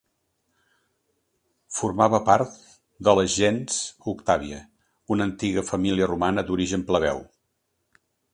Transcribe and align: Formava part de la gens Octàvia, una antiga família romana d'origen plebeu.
Formava 1.79 2.19
part 2.29 2.55
de 3.09 3.15
la 3.19 3.25
gens 3.35 3.77
Octàvia, 4.15 4.63
una 5.17 5.29
antiga 5.31 5.67
família 5.69 6.09
romana 6.15 6.47
d'origen 6.49 6.89
plebeu. 6.91 7.23